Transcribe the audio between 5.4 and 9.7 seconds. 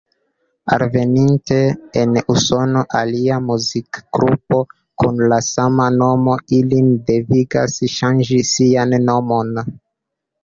sama nomo ilin devigas ŝanĝi sian nomon.